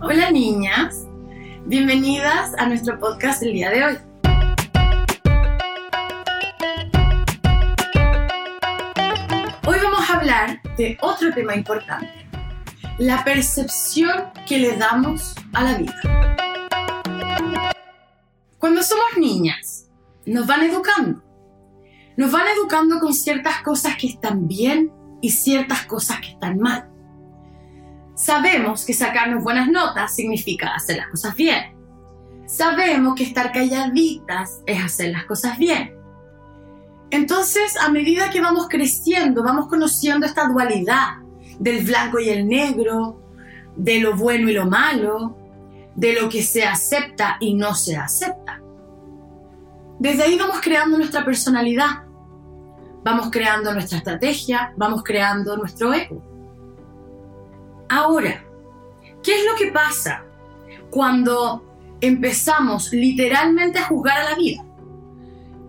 Hola 0.00 0.30
niñas, 0.30 1.08
bienvenidas 1.66 2.54
a 2.56 2.66
nuestro 2.66 3.00
podcast 3.00 3.42
el 3.42 3.52
día 3.52 3.68
de 3.70 3.84
hoy. 3.84 3.98
Hoy 9.66 9.76
vamos 9.82 10.08
a 10.08 10.16
hablar 10.16 10.62
de 10.76 10.96
otro 11.00 11.34
tema 11.34 11.56
importante, 11.56 12.28
la 12.98 13.24
percepción 13.24 14.30
que 14.46 14.58
le 14.58 14.76
damos 14.76 15.34
a 15.52 15.64
la 15.64 15.74
vida. 15.78 16.00
Cuando 18.58 18.84
somos 18.84 19.16
niñas, 19.18 19.88
nos 20.26 20.46
van 20.46 20.62
educando. 20.62 21.24
Nos 22.16 22.30
van 22.30 22.46
educando 22.56 23.00
con 23.00 23.12
ciertas 23.12 23.62
cosas 23.62 23.96
que 23.96 24.06
están 24.06 24.46
bien 24.46 24.92
y 25.20 25.30
ciertas 25.30 25.86
cosas 25.86 26.20
que 26.20 26.28
están 26.28 26.60
mal. 26.60 26.88
Sabemos 28.18 28.84
que 28.84 28.94
sacarnos 28.94 29.44
buenas 29.44 29.68
notas 29.68 30.12
significa 30.12 30.74
hacer 30.74 30.96
las 30.96 31.06
cosas 31.06 31.36
bien. 31.36 31.76
Sabemos 32.46 33.14
que 33.14 33.22
estar 33.22 33.52
calladitas 33.52 34.60
es 34.66 34.82
hacer 34.82 35.12
las 35.12 35.24
cosas 35.24 35.56
bien. 35.56 35.94
Entonces, 37.10 37.76
a 37.76 37.88
medida 37.90 38.28
que 38.30 38.40
vamos 38.40 38.66
creciendo, 38.68 39.44
vamos 39.44 39.68
conociendo 39.68 40.26
esta 40.26 40.48
dualidad 40.48 41.18
del 41.60 41.84
blanco 41.84 42.18
y 42.18 42.28
el 42.30 42.48
negro, 42.48 43.22
de 43.76 44.00
lo 44.00 44.16
bueno 44.16 44.50
y 44.50 44.52
lo 44.52 44.66
malo, 44.66 45.38
de 45.94 46.20
lo 46.20 46.28
que 46.28 46.42
se 46.42 46.64
acepta 46.64 47.36
y 47.38 47.54
no 47.54 47.72
se 47.76 47.96
acepta. 47.96 48.60
Desde 50.00 50.24
ahí 50.24 50.36
vamos 50.36 50.60
creando 50.60 50.98
nuestra 50.98 51.24
personalidad, 51.24 52.02
vamos 53.04 53.30
creando 53.30 53.72
nuestra 53.72 53.98
estrategia, 53.98 54.72
vamos 54.76 55.04
creando 55.04 55.56
nuestro 55.56 55.94
ego. 55.94 56.37
Ahora, 57.88 58.44
¿qué 59.22 59.34
es 59.34 59.44
lo 59.46 59.56
que 59.56 59.72
pasa 59.72 60.24
cuando 60.90 61.64
empezamos 62.00 62.92
literalmente 62.92 63.78
a 63.78 63.86
juzgar 63.86 64.18
a 64.18 64.30
la 64.30 64.36
vida? 64.36 64.64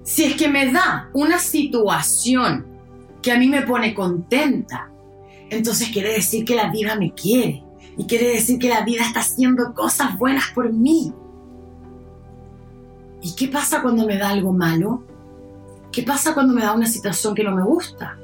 Si 0.03 0.25
es 0.25 0.35
que 0.35 0.49
me 0.49 0.71
da 0.71 1.09
una 1.13 1.39
situación 1.39 2.65
que 3.21 3.31
a 3.31 3.37
mí 3.37 3.47
me 3.47 3.61
pone 3.61 3.93
contenta, 3.93 4.89
entonces 5.49 5.89
quiere 5.89 6.13
decir 6.13 6.45
que 6.45 6.55
la 6.55 6.69
vida 6.69 6.95
me 6.95 7.13
quiere 7.13 7.63
y 7.97 8.05
quiere 8.05 8.29
decir 8.29 8.59
que 8.59 8.69
la 8.69 8.81
vida 8.83 9.03
está 9.03 9.21
haciendo 9.21 9.73
cosas 9.73 10.17
buenas 10.17 10.51
por 10.53 10.71
mí. 10.71 11.13
¿Y 13.21 13.35
qué 13.35 13.47
pasa 13.47 13.81
cuando 13.81 14.05
me 14.05 14.17
da 14.17 14.29
algo 14.29 14.53
malo? 14.53 15.03
¿Qué 15.91 16.03
pasa 16.03 16.33
cuando 16.33 16.53
me 16.53 16.61
da 16.61 16.73
una 16.73 16.85
situación 16.85 17.35
que 17.35 17.43
no 17.43 17.55
me 17.55 17.63
gusta? 17.63 18.17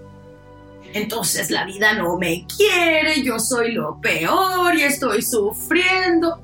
Entonces 0.95 1.51
la 1.51 1.65
vida 1.65 1.93
no 1.93 2.17
me 2.17 2.47
quiere, 2.47 3.21
yo 3.21 3.37
soy 3.37 3.73
lo 3.73 3.99
peor 3.99 4.73
y 4.75 4.83
estoy 4.83 5.21
sufriendo. 5.21 6.39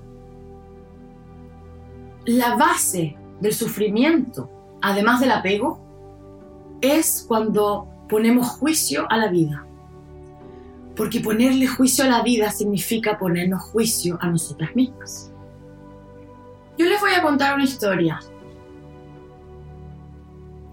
La 2.25 2.57
base 2.57 3.16
del 3.39 3.53
sufrimiento, 3.53 4.52
además 4.81 5.22
del 5.22 5.31
apego, 5.31 5.79
es 6.81 7.23
cuando 7.25 7.88
ponemos 8.09 8.49
juicio 8.49 9.09
a 9.09 9.16
la 9.16 9.29
vida. 9.29 9.66
Porque 10.97 11.22
ponerle 11.22 11.66
juicio 11.66 12.03
a 12.03 12.09
la 12.09 12.22
vida 12.22 12.52
significa 12.52 13.17
ponernos 13.17 13.61
juicio 13.61 14.17
a 14.19 14.27
nosotras 14.27 14.75
mismas. 14.75 15.31
Yo 16.77 16.88
les 16.88 16.99
voy 16.99 17.13
a 17.13 17.22
contar 17.22 17.55
una 17.55 17.63
historia. 17.63 18.19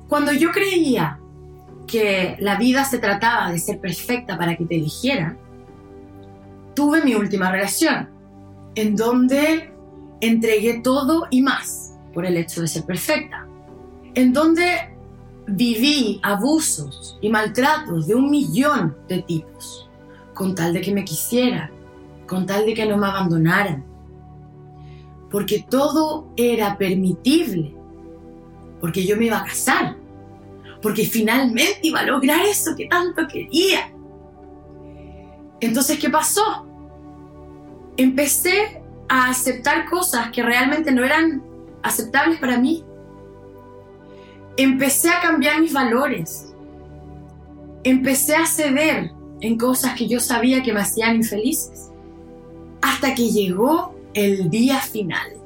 Cuando 0.08 0.32
yo 0.32 0.50
creía 0.50 1.20
que 1.88 2.36
la 2.38 2.56
vida 2.56 2.84
se 2.84 2.98
trataba 2.98 3.50
de 3.50 3.58
ser 3.58 3.80
perfecta 3.80 4.38
para 4.38 4.56
que 4.56 4.64
te 4.64 4.76
eligieran, 4.76 5.36
tuve 6.74 7.02
mi 7.02 7.16
última 7.16 7.50
relación, 7.50 8.08
en 8.76 8.94
donde 8.94 9.72
entregué 10.20 10.80
todo 10.80 11.26
y 11.30 11.42
más 11.42 11.96
por 12.14 12.24
el 12.24 12.36
hecho 12.36 12.60
de 12.60 12.68
ser 12.68 12.84
perfecta, 12.84 13.48
en 14.14 14.32
donde 14.32 14.96
viví 15.48 16.20
abusos 16.22 17.18
y 17.20 17.30
maltratos 17.30 18.06
de 18.06 18.14
un 18.14 18.30
millón 18.30 18.96
de 19.08 19.22
tipos, 19.22 19.90
con 20.34 20.54
tal 20.54 20.72
de 20.72 20.80
que 20.80 20.92
me 20.92 21.04
quisieran, 21.04 21.70
con 22.26 22.46
tal 22.46 22.66
de 22.66 22.74
que 22.74 22.86
no 22.86 22.96
me 22.96 23.06
abandonaran, 23.06 23.84
porque 25.30 25.64
todo 25.68 26.28
era 26.36 26.76
permitible, 26.78 27.74
porque 28.80 29.04
yo 29.04 29.16
me 29.16 29.26
iba 29.26 29.38
a 29.38 29.44
casar, 29.44 29.96
porque 30.80 31.04
finalmente 31.04 31.80
iba 31.82 32.00
a 32.00 32.06
lograr 32.06 32.44
eso 32.46 32.74
que 32.76 32.86
tanto 32.86 33.26
quería. 33.26 33.92
Entonces, 35.60 35.98
¿qué 35.98 36.08
pasó? 36.08 36.66
Empecé 37.96 38.82
a 39.08 39.30
aceptar 39.30 39.88
cosas 39.88 40.30
que 40.30 40.42
realmente 40.42 40.92
no 40.92 41.04
eran 41.04 41.42
aceptables 41.82 42.38
para 42.38 42.58
mí. 42.58 42.84
Empecé 44.56 45.10
a 45.10 45.20
cambiar 45.20 45.60
mis 45.60 45.72
valores. 45.72 46.52
Empecé 47.84 48.36
a 48.36 48.46
ceder 48.46 49.12
en 49.40 49.56
cosas 49.56 49.94
que 49.96 50.06
yo 50.06 50.20
sabía 50.20 50.62
que 50.62 50.72
me 50.72 50.80
hacían 50.80 51.16
infelices. 51.16 51.90
Hasta 52.82 53.14
que 53.14 53.30
llegó 53.30 53.94
el 54.14 54.50
día 54.50 54.78
final. 54.78 55.37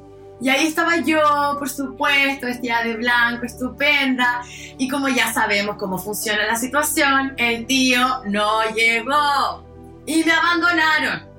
Y 0.43 0.49
ahí 0.49 0.67
estaba 0.67 0.97
yo, 0.97 1.21
por 1.57 1.69
supuesto, 1.69 2.47
vestida 2.47 2.83
de 2.83 2.97
blanco, 2.97 3.45
estupenda. 3.45 4.41
Y 4.77 4.89
como 4.89 5.07
ya 5.07 5.31
sabemos 5.31 5.77
cómo 5.77 5.97
funciona 5.97 6.45
la 6.45 6.57
situación, 6.57 7.33
el 7.37 7.65
tío 7.65 8.05
no 8.25 8.61
llegó. 8.75 9.63
Y 10.05 10.21
me 10.25 10.33
abandonaron. 10.33 11.29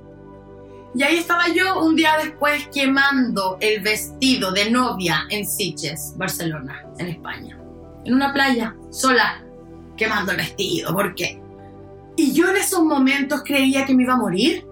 Y 0.94 1.03
ahí 1.03 1.19
estaba 1.19 1.48
yo 1.48 1.84
un 1.84 1.97
día 1.97 2.15
después 2.22 2.66
quemando 2.72 3.59
el 3.60 3.82
vestido 3.82 4.53
de 4.53 4.70
novia 4.70 5.26
en 5.28 5.47
Sitges, 5.47 6.15
Barcelona, 6.16 6.86
en 6.97 7.09
España. 7.09 7.59
En 8.06 8.15
una 8.15 8.32
playa, 8.32 8.75
sola, 8.88 9.44
quemando 9.98 10.32
el 10.32 10.38
vestido. 10.38 10.94
¿Por 10.94 11.15
qué? 11.15 11.42
Y 12.16 12.32
yo 12.32 12.48
en 12.48 12.56
esos 12.56 12.82
momentos 12.82 13.42
creía 13.44 13.84
que 13.84 13.94
me 13.94 14.04
iba 14.04 14.15
a 14.15 14.16
morir 14.16 14.66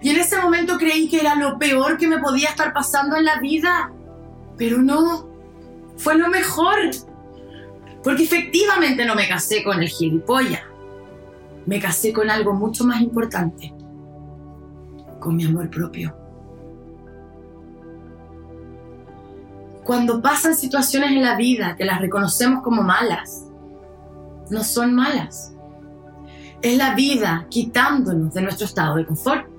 y 0.00 0.10
en 0.10 0.16
ese 0.16 0.40
momento 0.40 0.78
creí 0.78 1.08
que 1.08 1.20
era 1.20 1.34
lo 1.34 1.58
peor 1.58 1.98
que 1.98 2.06
me 2.06 2.18
podía 2.18 2.48
estar 2.48 2.72
pasando 2.72 3.16
en 3.16 3.24
la 3.24 3.40
vida. 3.40 3.90
Pero 4.56 4.78
no, 4.78 5.28
fue 5.96 6.16
lo 6.16 6.28
mejor. 6.28 6.76
Porque 8.04 8.22
efectivamente 8.22 9.04
no 9.04 9.16
me 9.16 9.28
casé 9.28 9.64
con 9.64 9.82
el 9.82 9.88
gilipollas. 9.88 10.62
Me 11.66 11.80
casé 11.80 12.12
con 12.12 12.30
algo 12.30 12.54
mucho 12.54 12.84
más 12.84 13.00
importante. 13.00 13.74
Con 15.18 15.36
mi 15.36 15.44
amor 15.44 15.68
propio. 15.68 16.14
Cuando 19.82 20.22
pasan 20.22 20.54
situaciones 20.54 21.10
en 21.10 21.22
la 21.22 21.34
vida 21.34 21.74
que 21.76 21.84
las 21.84 22.00
reconocemos 22.00 22.62
como 22.62 22.82
malas, 22.82 23.46
no 24.50 24.62
son 24.62 24.94
malas. 24.94 25.54
Es 26.62 26.76
la 26.76 26.94
vida 26.94 27.46
quitándonos 27.48 28.34
de 28.34 28.42
nuestro 28.42 28.66
estado 28.66 28.96
de 28.96 29.06
confort 29.06 29.57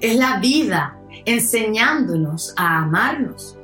es 0.00 0.16
la 0.16 0.38
vida 0.38 0.98
enseñándonos 1.24 2.54
a 2.56 2.78
amarnos. 2.78 3.56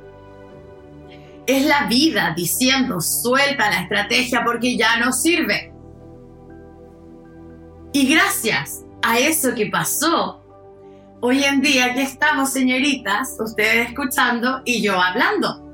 Es 1.45 1.65
la 1.65 1.87
vida 1.87 2.33
diciendo, 2.35 3.01
suelta 3.01 3.69
la 3.69 3.81
estrategia 3.81 4.43
porque 4.43 4.77
ya 4.77 4.97
no 4.97 5.11
sirve. 5.11 5.73
Y 7.93 8.07
gracias 8.07 8.85
a 9.01 9.19
eso 9.19 9.53
que 9.53 9.65
pasó, 9.65 10.41
hoy 11.19 11.43
en 11.43 11.61
día 11.61 11.87
aquí 11.87 12.01
estamos, 12.01 12.51
señoritas, 12.51 13.35
ustedes 13.39 13.89
escuchando 13.89 14.61
y 14.65 14.81
yo 14.81 15.01
hablando. 15.01 15.67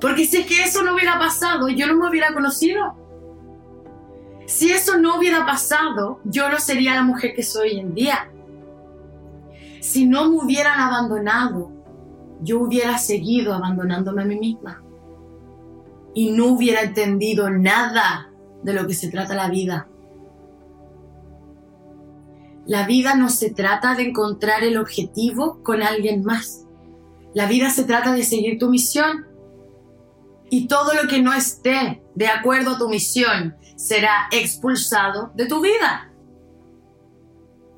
Porque 0.00 0.26
si 0.26 0.38
es 0.38 0.46
que 0.46 0.62
eso 0.62 0.82
no 0.82 0.94
hubiera 0.94 1.18
pasado, 1.18 1.68
yo 1.68 1.86
no 1.86 1.96
me 1.96 2.08
hubiera 2.08 2.32
conocido. 2.32 2.94
Si 4.46 4.70
eso 4.70 4.98
no 4.98 5.16
hubiera 5.18 5.44
pasado, 5.44 6.20
yo 6.24 6.48
no 6.48 6.60
sería 6.60 6.94
la 6.94 7.02
mujer 7.02 7.34
que 7.34 7.42
soy 7.42 7.70
hoy 7.70 7.80
en 7.80 7.94
día 7.94 8.30
si 9.86 10.04
no 10.04 10.28
me 10.28 10.36
hubieran 10.42 10.80
abandonado, 10.80 11.70
yo 12.42 12.58
hubiera 12.58 12.98
seguido 12.98 13.54
abandonándome 13.54 14.22
a 14.22 14.26
mí 14.26 14.36
misma. 14.36 14.82
Y 16.12 16.32
no 16.32 16.46
hubiera 16.46 16.82
entendido 16.82 17.50
nada 17.50 18.32
de 18.64 18.72
lo 18.72 18.86
que 18.88 18.94
se 18.94 19.10
trata 19.10 19.36
la 19.36 19.48
vida. 19.48 19.88
La 22.66 22.84
vida 22.84 23.14
no 23.14 23.28
se 23.28 23.50
trata 23.50 23.94
de 23.94 24.08
encontrar 24.08 24.64
el 24.64 24.76
objetivo 24.76 25.62
con 25.62 25.84
alguien 25.84 26.24
más. 26.24 26.64
La 27.32 27.46
vida 27.46 27.70
se 27.70 27.84
trata 27.84 28.12
de 28.12 28.24
seguir 28.24 28.58
tu 28.58 28.68
misión. 28.68 29.26
Y 30.50 30.66
todo 30.66 30.94
lo 30.94 31.08
que 31.08 31.22
no 31.22 31.32
esté 31.32 32.02
de 32.16 32.26
acuerdo 32.26 32.72
a 32.72 32.78
tu 32.78 32.88
misión 32.88 33.56
será 33.76 34.26
expulsado 34.32 35.30
de 35.36 35.46
tu 35.46 35.60
vida. 35.60 36.12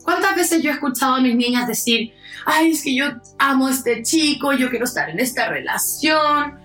¿Cuántas 0.09 0.37
veces 0.37 0.63
yo 0.63 0.71
he 0.71 0.73
escuchado 0.73 1.17
a 1.17 1.21
mis 1.21 1.37
niñas 1.37 1.69
decir, 1.69 2.15
ay, 2.47 2.71
es 2.71 2.83
que 2.83 2.97
yo 2.97 3.05
amo 3.39 3.67
a 3.67 3.71
este 3.71 4.03
chico, 4.03 4.55
yo 4.55 4.71
quiero 4.71 4.87
estar 4.87 5.11
en 5.11 5.21
esta 5.21 5.51
relación? 5.51 6.59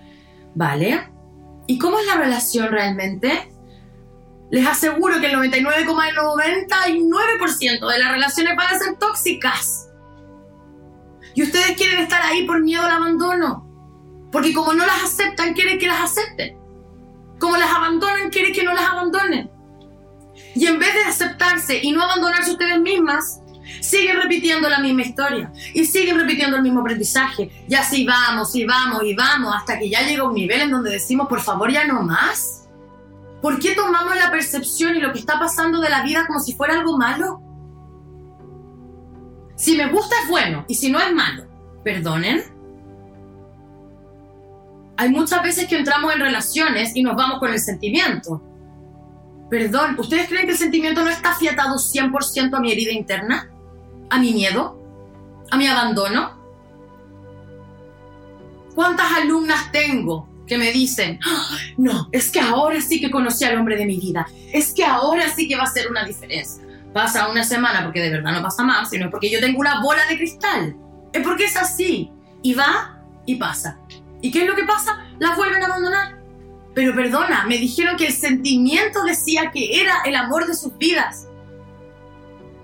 ¿Vale? 0.56 1.10
¿Y 1.68 1.78
cómo 1.78 2.00
es 2.00 2.08
la 2.08 2.16
relación 2.16 2.70
realmente? 2.70 3.52
Les 4.50 4.66
aseguro 4.66 5.20
que 5.20 5.26
el 5.26 5.34
99,99% 5.34 7.92
de 7.92 8.00
las 8.00 8.12
relaciones 8.14 8.56
van 8.56 8.74
a 8.74 8.80
ser 8.80 8.98
tóxicas. 8.98 9.90
Y 11.36 11.44
ustedes 11.44 11.76
quieren 11.76 12.00
estar 12.00 12.22
ahí 12.22 12.48
por 12.48 12.64
miedo 12.64 12.84
al 12.84 12.92
abandono. 12.92 13.70
Porque 14.32 14.54
como 14.54 14.72
no 14.72 14.86
las 14.86 15.04
aceptan, 15.04 15.54
quieren 15.54 15.80
que 15.80 15.88
las 15.88 16.00
acepten. 16.00 16.58
Como 17.42 17.58
las 17.58 17.76
abandonan, 17.76 18.30
quieren 18.30 18.54
que 18.54 18.64
no 18.64 18.74
las 18.74 18.86
abandonen. 18.86 19.52
Y 20.56 20.66
en 20.68 20.80
vez 20.80 20.94
de 20.94 21.04
aceptarse 21.06 21.80
y 21.82 21.92
no 21.92 22.04
abandonarse 22.04 22.52
ustedes 22.52 22.80
mismas, 22.80 23.42
siguen 23.82 24.22
repitiendo 24.22 24.70
la 24.70 24.80
misma 24.80 25.02
historia 25.02 25.52
y 25.74 25.86
siguen 25.86 26.20
repitiendo 26.20 26.58
el 26.58 26.64
mismo 26.64 26.82
aprendizaje. 26.82 27.66
Y 27.68 27.76
así 27.76 28.06
vamos 28.06 28.56
y 28.56 28.66
vamos 28.66 29.04
y 29.04 29.16
vamos 29.16 29.54
hasta 29.56 29.80
que 29.80 29.90
ya 29.90 30.02
llega 30.02 30.24
un 30.24 30.34
nivel 30.34 30.62
en 30.62 30.72
donde 30.72 30.92
decimos, 30.92 31.28
por 31.28 31.42
favor, 31.42 31.72
ya 31.72 31.86
no 31.86 32.02
más. 32.02 32.68
¿Por 33.42 33.60
qué 33.60 33.76
tomamos 33.76 34.16
la 34.16 34.32
percepción 34.32 34.96
y 34.96 35.00
lo 35.00 35.12
que 35.12 35.20
está 35.20 35.38
pasando 35.38 35.82
de 35.82 35.90
la 35.90 36.04
vida 36.04 36.26
como 36.28 36.40
si 36.40 36.54
fuera 36.54 36.76
algo 36.76 36.98
malo? 36.98 37.42
Si 39.56 39.76
me 39.76 39.90
gusta 39.90 40.16
es 40.24 40.30
bueno 40.30 40.66
y 40.68 40.76
si 40.76 40.90
no 40.90 41.00
es 41.00 41.12
malo. 41.12 41.46
¿Perdonen? 41.84 42.44
Hay 44.96 45.10
muchas 45.10 45.44
veces 45.44 45.68
que 45.68 45.78
entramos 45.78 46.14
en 46.14 46.22
relaciones 46.22 46.96
y 46.96 47.04
nos 47.04 47.16
vamos 47.16 47.40
con 47.40 47.52
el 47.52 47.60
sentimiento. 47.60 48.42
Perdón, 49.54 49.98
¿ustedes 50.00 50.30
creen 50.30 50.48
que 50.48 50.54
el 50.54 50.58
sentimiento 50.58 51.04
no 51.04 51.12
está 51.12 51.36
fiatado 51.36 51.76
100% 51.76 52.58
a 52.58 52.60
mi 52.60 52.72
herida 52.72 52.92
interna? 52.92 53.52
¿A 54.10 54.18
mi 54.18 54.34
miedo? 54.34 54.80
¿A 55.52 55.58
mi 55.58 55.68
abandono? 55.68 56.32
¿Cuántas 58.74 59.12
alumnas 59.12 59.72
tengo 59.72 60.28
que 60.48 60.58
me 60.58 60.72
dicen, 60.72 61.20
¡Ah! 61.24 61.56
no, 61.78 62.10
es 62.12 62.32
que 62.32 62.40
ahora 62.40 62.82
sí 62.82 63.00
que 63.00 63.12
conocí 63.12 63.46
al 63.46 63.60
hombre 63.60 63.78
de 63.78 63.86
mi 63.86 64.00
vida, 64.00 64.28
es 64.52 64.74
que 64.74 64.84
ahora 64.84 65.30
sí 65.30 65.48
que 65.48 65.56
va 65.56 65.66
a 65.66 65.68
ser 65.68 65.88
una 65.88 66.04
diferencia? 66.04 66.64
Pasa 66.92 67.30
una 67.30 67.44
semana 67.44 67.84
porque 67.84 68.02
de 68.02 68.10
verdad 68.10 68.32
no 68.32 68.42
pasa 68.42 68.64
más, 68.64 68.90
sino 68.90 69.12
porque 69.12 69.30
yo 69.30 69.40
tengo 69.40 69.60
una 69.60 69.84
bola 69.84 70.02
de 70.10 70.18
cristal. 70.18 70.76
Es 71.14 71.22
porque 71.22 71.46
es 71.46 71.56
así. 71.58 72.12
Y 72.42 72.56
va 72.56 72.98
y 73.28 73.36
pasa. 73.36 73.78
¿Y 74.20 74.32
qué 74.32 74.42
es 74.42 74.48
lo 74.48 74.56
que 74.56 74.64
pasa? 74.64 75.06
Las 75.20 75.38
vuelven 75.38 75.62
a 75.62 75.68
abandonar. 75.68 76.23
Pero 76.74 76.96
perdona, 76.96 77.46
me 77.46 77.58
dijeron 77.58 77.98
que 77.98 78.08
el 78.08 78.14
sentimiento 78.14 79.04
decía 79.04 79.52
que 79.52 79.82
era 79.82 80.02
el 80.06 80.16
amor 80.16 80.48
de 80.48 80.56
sus 80.56 80.78
vidas. 80.78 81.28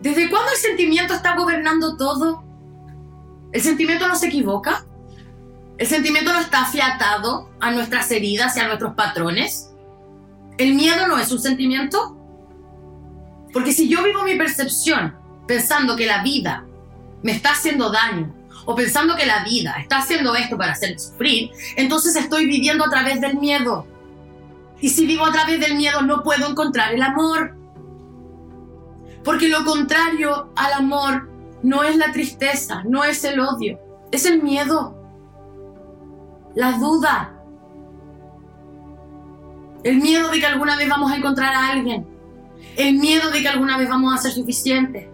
¿Desde 0.02 0.30
cuándo 0.30 0.52
el 0.52 0.58
sentimiento 0.58 1.14
está 1.14 1.36
gobernando 1.36 1.98
todo? 1.98 2.44
¿El 3.52 3.62
sentimiento 3.62 4.08
no 4.08 4.16
se 4.16 4.28
equivoca? 4.28 4.86
¿El 5.78 5.88
sentimiento 5.88 6.34
no 6.34 6.40
está 6.40 6.64
afiatado 6.64 7.50
a 7.60 7.72
nuestras 7.72 8.10
heridas 8.12 8.56
y 8.58 8.60
a 8.60 8.68
nuestros 8.68 8.96
patrones? 8.96 9.72
¿El 10.58 10.76
miedo 10.76 11.08
no 11.08 11.18
es 11.18 11.32
un 11.32 11.40
sentimiento? 11.40 12.18
Porque 13.54 13.72
si 13.72 13.88
yo 13.88 14.04
vivo 14.04 14.24
mi 14.24 14.36
percepción 14.36 15.16
pensando 15.48 15.96
que 15.96 16.06
la 16.06 16.22
vida 16.22 16.66
me 17.24 17.32
está 17.32 17.52
haciendo 17.52 17.92
daño 17.92 18.34
o 18.66 18.76
pensando 18.76 19.16
que 19.16 19.26
la 19.26 19.44
vida 19.44 19.76
está 19.80 20.00
haciendo 20.00 20.36
esto 20.36 20.58
para 20.58 20.74
hacerme 20.74 21.00
sufrir, 21.00 21.52
entonces 21.76 22.16
estoy 22.16 22.46
viviendo 22.46 22.86
a 22.86 22.90
través 22.90 23.20
del 23.22 23.38
miedo. 23.38 23.88
Y 24.82 24.90
si 24.90 25.06
vivo 25.06 25.26
a 25.26 25.32
través 25.32 25.60
del 25.60 25.76
miedo 25.76 26.02
no 26.02 26.24
puedo 26.24 26.48
encontrar 26.48 26.94
el 26.94 27.02
amor. 27.02 27.56
Porque 29.24 29.50
lo 29.50 29.66
contrario 29.66 30.52
al 30.56 30.74
amor 30.74 31.30
no 31.62 31.84
es 31.84 31.98
la 31.98 32.12
tristeza, 32.12 32.84
no 32.86 33.04
es 33.04 33.24
el 33.24 33.40
odio, 33.40 33.80
es 34.12 34.26
el 34.26 34.42
miedo, 34.42 34.96
la 36.56 36.74
duda, 36.74 37.36
el 39.84 39.98
miedo 39.98 40.30
de 40.30 40.40
que 40.40 40.46
alguna 40.46 40.78
vez 40.78 40.88
vamos 40.88 41.12
a 41.12 41.18
encontrar 41.18 41.54
a 41.54 41.72
alguien, 41.72 42.08
el 42.78 42.96
miedo 42.96 43.30
de 43.30 43.42
que 43.42 43.50
alguna 43.50 43.78
vez 43.78 43.90
vamos 43.90 44.14
a 44.14 44.18
ser 44.18 44.32
suficientes, 44.32 45.08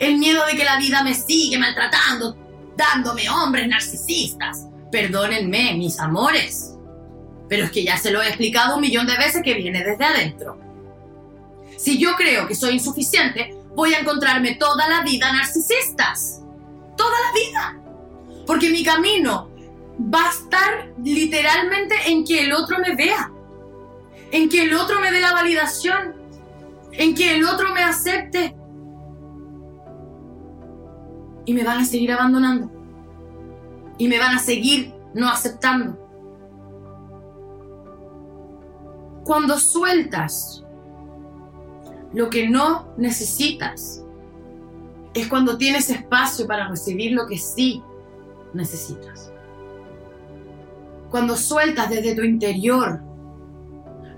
el 0.00 0.18
miedo 0.18 0.44
de 0.46 0.56
que 0.56 0.64
la 0.64 0.78
vida 0.78 1.02
me 1.04 1.14
sigue 1.14 1.58
maltratando, 1.58 2.36
dándome 2.76 3.28
hombres 3.28 3.68
narcisistas. 3.68 4.66
Perdónenme, 4.90 5.74
mis 5.74 6.00
amores, 6.00 6.69
pero 7.50 7.64
es 7.64 7.72
que 7.72 7.82
ya 7.82 7.98
se 7.98 8.12
lo 8.12 8.22
he 8.22 8.28
explicado 8.28 8.76
un 8.76 8.80
millón 8.80 9.08
de 9.08 9.16
veces 9.16 9.42
que 9.42 9.54
viene 9.54 9.82
desde 9.82 10.04
adentro. 10.04 10.56
Si 11.76 11.98
yo 11.98 12.14
creo 12.14 12.46
que 12.46 12.54
soy 12.54 12.74
insuficiente, 12.74 13.56
voy 13.74 13.92
a 13.92 13.98
encontrarme 13.98 14.54
toda 14.54 14.88
la 14.88 15.02
vida 15.02 15.32
narcisistas. 15.32 16.42
Toda 16.96 17.10
la 17.10 17.32
vida. 17.34 17.82
Porque 18.46 18.70
mi 18.70 18.84
camino 18.84 19.50
va 19.98 20.26
a 20.26 20.30
estar 20.30 20.92
literalmente 21.02 21.96
en 22.06 22.24
que 22.24 22.44
el 22.44 22.52
otro 22.52 22.78
me 22.78 22.94
vea. 22.94 23.32
En 24.30 24.48
que 24.48 24.62
el 24.62 24.72
otro 24.74 25.00
me 25.00 25.10
dé 25.10 25.20
la 25.20 25.32
validación. 25.32 26.14
En 26.92 27.16
que 27.16 27.34
el 27.34 27.44
otro 27.44 27.74
me 27.74 27.82
acepte. 27.82 28.54
Y 31.46 31.52
me 31.52 31.64
van 31.64 31.78
a 31.78 31.84
seguir 31.84 32.12
abandonando. 32.12 32.70
Y 33.98 34.06
me 34.06 34.20
van 34.20 34.36
a 34.36 34.38
seguir 34.38 34.94
no 35.14 35.28
aceptando. 35.28 36.09
Cuando 39.30 39.60
sueltas 39.60 40.64
lo 42.12 42.28
que 42.30 42.48
no 42.48 42.92
necesitas, 42.96 44.04
es 45.14 45.28
cuando 45.28 45.56
tienes 45.56 45.88
espacio 45.88 46.48
para 46.48 46.66
recibir 46.66 47.12
lo 47.12 47.28
que 47.28 47.38
sí 47.38 47.80
necesitas. 48.54 49.32
Cuando 51.12 51.36
sueltas 51.36 51.88
desde 51.90 52.16
tu 52.16 52.22
interior 52.22 53.02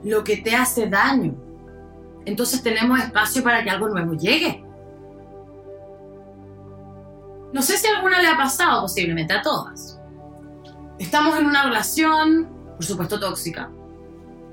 lo 0.02 0.24
que 0.24 0.38
te 0.38 0.56
hace 0.56 0.88
daño, 0.88 1.34
entonces 2.24 2.62
tenemos 2.62 2.98
espacio 2.98 3.44
para 3.44 3.62
que 3.62 3.68
algo 3.68 3.88
nuevo 3.88 4.14
llegue. 4.14 4.64
No 7.52 7.60
sé 7.60 7.76
si 7.76 7.86
a 7.86 7.96
alguna 7.96 8.22
le 8.22 8.28
ha 8.28 8.36
pasado, 8.38 8.80
posiblemente 8.80 9.34
a 9.34 9.42
todas. 9.42 10.00
Estamos 10.98 11.38
en 11.38 11.44
una 11.44 11.64
relación, 11.64 12.48
por 12.76 12.84
supuesto 12.86 13.20
tóxica, 13.20 13.70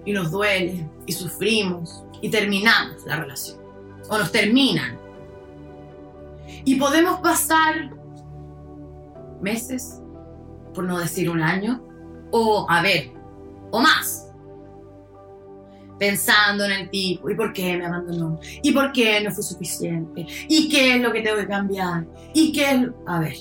y 0.10 0.14
nos 0.14 0.32
duele 0.32 0.90
y 1.06 1.14
sufrimos 1.14 2.04
y 2.20 2.32
terminamos 2.32 3.06
la 3.06 3.18
relación 3.18 3.60
o 4.10 4.18
nos 4.18 4.32
terminan. 4.32 4.98
Y 6.66 6.78
podemos 6.78 7.20
pasar 7.20 7.92
meses, 9.40 10.02
por 10.74 10.86
no 10.86 10.98
decir 10.98 11.30
un 11.30 11.44
año, 11.44 11.84
o 12.32 12.66
a 12.68 12.82
ver, 12.82 13.12
o 13.70 13.80
más, 13.80 14.32
pensando 16.00 16.66
en 16.66 16.72
el 16.72 16.90
tipo, 16.90 17.30
¿y 17.30 17.36
por 17.36 17.54
qué 17.54 17.78
me 17.78 17.86
abandonó? 17.86 18.40
¿Y 18.64 18.72
por 18.72 18.92
qué 18.92 19.22
no 19.22 19.30
fue 19.30 19.44
suficiente? 19.44 20.26
¿Y 20.48 20.70
qué 20.70 20.96
es 20.96 21.04
lo 21.04 21.12
que 21.12 21.22
tengo 21.22 21.38
que 21.38 21.48
cambiar? 21.48 22.08
¿Y 22.34 22.52
qué 22.52 22.72
es 22.72 22.90
A 23.06 23.20
ver. 23.20 23.36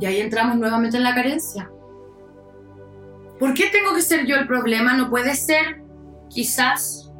Y 0.00 0.06
ahí 0.06 0.20
entramos 0.22 0.56
nuevamente 0.56 0.96
en 0.96 1.02
la 1.02 1.14
carencia. 1.14 1.70
¿Por 3.38 3.54
qué 3.54 3.66
tengo 3.66 3.94
que 3.94 4.02
ser 4.02 4.26
yo 4.26 4.36
el 4.36 4.46
problema? 4.46 4.94
No 4.94 5.10
puede 5.10 5.34
ser, 5.36 5.82
quizás, 6.28 7.10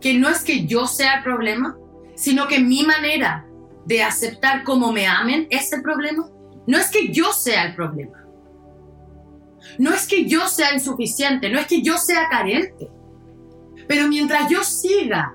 que 0.00 0.14
no 0.14 0.28
es 0.28 0.42
que 0.42 0.66
yo 0.66 0.86
sea 0.86 1.16
el 1.18 1.22
problema, 1.22 1.76
sino 2.14 2.48
que 2.48 2.58
mi 2.58 2.84
manera 2.84 3.46
de 3.86 4.02
aceptar 4.02 4.64
cómo 4.64 4.92
me 4.92 5.06
amen 5.06 5.46
es 5.50 5.72
el 5.72 5.82
problema. 5.82 6.28
No 6.66 6.78
es 6.78 6.90
que 6.90 7.12
yo 7.12 7.32
sea 7.32 7.64
el 7.66 7.74
problema. 7.74 8.24
No 9.78 9.92
es 9.92 10.06
que 10.06 10.26
yo 10.26 10.48
sea 10.48 10.74
insuficiente, 10.74 11.50
no 11.50 11.58
es 11.58 11.66
que 11.66 11.82
yo 11.82 11.96
sea 11.98 12.28
carente. 12.28 12.90
Pero 13.86 14.08
mientras 14.08 14.48
yo 14.48 14.62
siga 14.64 15.34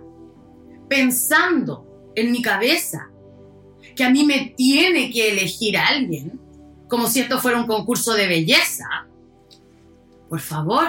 pensando 0.87 2.11
en 2.15 2.31
mi 2.31 2.41
cabeza 2.41 3.09
que 3.95 4.03
a 4.03 4.09
mí 4.09 4.25
me 4.25 4.53
tiene 4.57 5.11
que 5.11 5.31
elegir 5.31 5.77
a 5.77 5.87
alguien, 5.87 6.39
como 6.87 7.07
si 7.07 7.19
esto 7.19 7.39
fuera 7.39 7.59
un 7.59 7.67
concurso 7.67 8.13
de 8.13 8.27
belleza, 8.27 9.08
por 10.29 10.39
favor, 10.39 10.85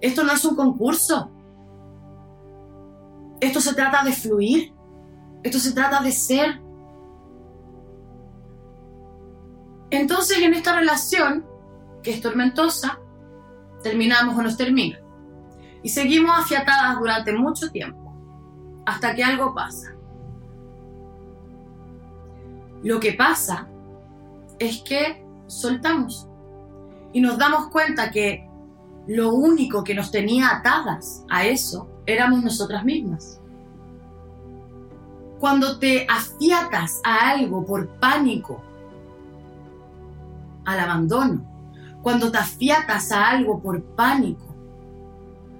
esto 0.00 0.22
no 0.22 0.32
es 0.32 0.44
un 0.44 0.54
concurso. 0.54 1.30
Esto 3.40 3.60
se 3.60 3.74
trata 3.74 4.04
de 4.04 4.12
fluir. 4.12 4.74
Esto 5.42 5.58
se 5.58 5.72
trata 5.72 6.00
de 6.02 6.12
ser. 6.12 6.60
Entonces 9.90 10.38
en 10.38 10.52
esta 10.54 10.76
relación, 10.76 11.46
que 12.02 12.10
es 12.10 12.20
tormentosa, 12.20 13.00
terminamos 13.82 14.36
o 14.36 14.42
nos 14.42 14.56
termina. 14.56 14.98
Y 15.82 15.88
seguimos 15.88 16.38
afiatadas 16.38 16.98
durante 16.98 17.32
mucho 17.32 17.70
tiempo, 17.70 18.12
hasta 18.84 19.14
que 19.14 19.24
algo 19.24 19.54
pasa. 19.54 19.94
Lo 22.82 23.00
que 23.00 23.12
pasa 23.12 23.68
es 24.58 24.82
que 24.82 25.24
soltamos 25.46 26.27
y 27.12 27.20
nos 27.20 27.38
damos 27.38 27.68
cuenta 27.68 28.10
que 28.10 28.48
lo 29.06 29.32
único 29.32 29.82
que 29.84 29.94
nos 29.94 30.10
tenía 30.10 30.50
atadas 30.50 31.24
a 31.30 31.46
eso 31.46 31.88
éramos 32.06 32.42
nosotras 32.42 32.84
mismas. 32.84 33.40
Cuando 35.40 35.78
te 35.78 36.06
afiatas 36.08 37.00
a 37.04 37.30
algo 37.30 37.64
por 37.64 37.88
pánico, 38.00 38.60
al 40.64 40.80
abandono, 40.80 41.42
cuando 42.02 42.30
te 42.30 42.38
afiatas 42.38 43.12
a 43.12 43.30
algo 43.30 43.60
por 43.60 43.82
pánico, 43.82 44.44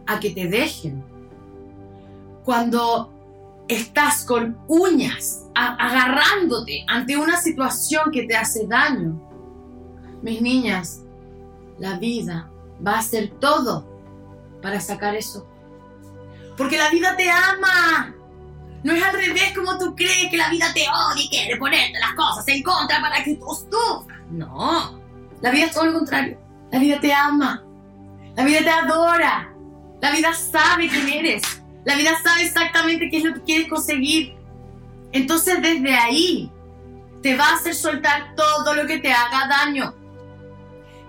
a 0.07 0.21
que 0.21 0.31
te 0.31 0.49
dejen, 0.49 1.03
cuando 2.45 3.13
estás 3.69 4.25
con 4.25 4.59
uñas 4.69 5.45
agarrándote 5.55 6.85
ante 6.89 7.17
una 7.17 7.37
situación 7.37 8.11
que 8.11 8.25
te 8.25 8.37
hace 8.37 8.67
daño, 8.67 9.21
mis 10.23 10.41
niñas, 10.41 11.03
la 11.79 11.99
vida 11.99 12.51
va 12.85 12.95
a 12.95 12.99
hacer 12.99 13.31
todo 13.41 13.87
para 14.63 14.81
sacar 14.81 15.15
eso. 15.15 15.47
Porque 16.57 16.77
la 16.77 16.91
vida 16.91 17.17
te 17.17 17.31
ama. 17.31 18.15
No 18.83 18.93
es 18.93 19.03
al 19.03 19.15
revés 19.15 19.53
como 19.57 19.79
tú 19.79 19.95
crees 19.95 20.31
que 20.31 20.37
la 20.37 20.51
vida 20.51 20.73
te 20.73 20.83
odia 20.83 21.25
y 21.25 21.29
quiere 21.29 21.57
ponerte 21.57 21.99
las 21.99 22.15
cosas 22.15 22.47
en 22.49 22.63
contra 22.63 23.01
para 23.01 23.23
que 23.23 23.37
tú 23.37 23.47
sufras. 23.47 24.19
No. 24.31 25.01
La 25.41 25.51
vida 25.51 25.67
es 25.67 25.73
todo 25.73 25.87
lo 25.87 25.95
contrario. 25.95 26.39
La 26.71 26.79
vida 26.79 27.01
te 27.01 27.13
ama. 27.13 27.65
La 28.37 28.45
vida 28.45 28.61
te 28.61 28.71
adora. 28.71 29.53
La 30.01 30.11
vida 30.13 30.33
sabe 30.33 30.89
quién 30.89 31.09
eres. 31.09 31.43
La 31.85 31.97
vida 31.97 32.11
sabe 32.23 32.43
exactamente 32.43 33.09
qué 33.11 33.19
es 33.19 33.25
lo 33.25 33.35
que 33.35 33.43
quieres 33.43 33.69
conseguir. 33.69 34.37
Entonces 35.13 35.61
desde 35.63 35.95
ahí 35.95 36.53
te 37.23 37.37
va 37.37 37.49
a 37.49 37.55
hacer 37.55 37.75
soltar 37.75 38.35
todo 38.35 38.75
lo 38.75 38.87
que 38.87 38.99
te 38.99 39.13
haga 39.13 39.49
daño. 39.49 39.95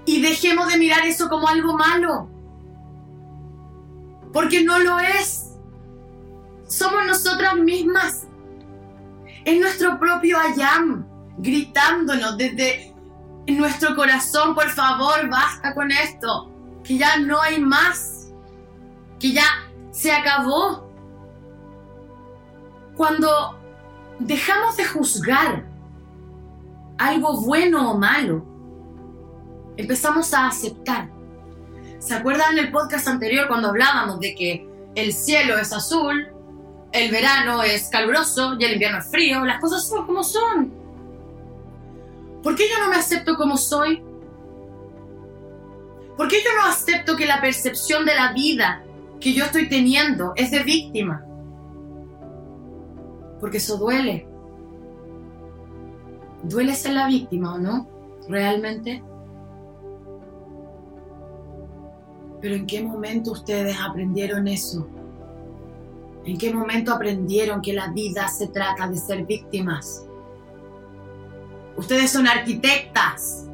Y 0.09 0.19
dejemos 0.19 0.67
de 0.69 0.79
mirar 0.79 1.05
eso 1.05 1.29
como 1.29 1.47
algo 1.47 1.77
malo. 1.77 2.27
Porque 4.33 4.63
no 4.63 4.79
lo 4.79 4.97
es. 4.97 5.51
Somos 6.67 7.05
nosotras 7.05 7.55
mismas. 7.57 8.25
Es 9.45 9.59
nuestro 9.59 9.99
propio 9.99 10.39
Ayam 10.39 11.05
gritándonos 11.37 12.37
desde 12.39 12.95
nuestro 13.49 13.95
corazón, 13.95 14.55
por 14.55 14.67
favor, 14.71 15.29
basta 15.29 15.75
con 15.75 15.91
esto. 15.91 16.51
Que 16.83 16.97
ya 16.97 17.19
no 17.19 17.39
hay 17.39 17.59
más. 17.59 18.31
Que 19.19 19.31
ya 19.31 19.45
se 19.91 20.11
acabó. 20.11 20.89
Cuando 22.97 23.59
dejamos 24.17 24.75
de 24.75 24.85
juzgar 24.85 25.67
algo 26.97 27.41
bueno 27.41 27.91
o 27.91 27.97
malo, 27.99 28.48
empezamos 29.79 30.33
a 30.33 30.47
aceptar. 30.47 31.09
¿Se 31.99 32.13
acuerdan 32.13 32.57
en 32.57 32.65
el 32.65 32.71
podcast 32.71 33.07
anterior 33.07 33.47
cuando 33.47 33.69
hablábamos 33.69 34.19
de 34.19 34.35
que 34.35 34.67
el 34.95 35.13
cielo 35.13 35.57
es 35.57 35.71
azul, 35.71 36.27
el 36.91 37.11
verano 37.11 37.63
es 37.63 37.87
caluroso 37.87 38.57
y 38.59 38.65
el 38.65 38.73
invierno 38.73 38.99
es 38.99 39.07
frío? 39.09 39.45
Las 39.45 39.61
cosas 39.61 39.87
son 39.87 40.05
como 40.05 40.21
son. 40.23 40.73
¿Por 42.43 42.55
qué 42.55 42.65
yo 42.69 42.77
no 42.83 42.89
me 42.89 42.97
acepto 42.97 43.37
como 43.37 43.55
soy? 43.55 44.03
¿Por 46.17 46.27
qué 46.27 46.43
yo 46.43 46.49
no 46.57 46.69
acepto 46.69 47.15
que 47.15 47.25
la 47.25 47.39
percepción 47.39 48.05
de 48.05 48.15
la 48.15 48.33
vida 48.33 48.83
que 49.21 49.31
yo 49.31 49.45
estoy 49.45 49.69
teniendo 49.69 50.33
es 50.35 50.51
de 50.51 50.61
víctima? 50.63 51.23
Porque 53.39 53.57
eso 53.57 53.77
duele. 53.77 54.27
Duele 56.43 56.75
ser 56.75 56.93
la 56.93 57.07
víctima, 57.07 57.53
¿o 57.53 57.57
no? 57.57 57.87
Realmente. 58.27 59.03
Pero 62.41 62.55
¿en 62.55 62.65
qué 62.65 62.81
momento 62.81 63.31
ustedes 63.31 63.77
aprendieron 63.79 64.47
eso? 64.47 64.87
¿En 66.25 66.37
qué 66.37 66.53
momento 66.53 66.93
aprendieron 66.93 67.61
que 67.61 67.73
la 67.73 67.91
vida 67.91 68.27
se 68.27 68.47
trata 68.47 68.87
de 68.87 68.97
ser 68.97 69.25
víctimas? 69.25 70.05
Ustedes 71.75 72.11
son 72.11 72.27
arquitectas, 72.27 73.47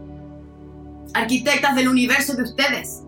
arquitectas 1.13 1.75
del 1.75 1.87
universo 1.87 2.35
de 2.35 2.43
ustedes. 2.43 3.03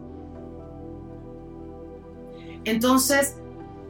Entonces, 2.63 3.36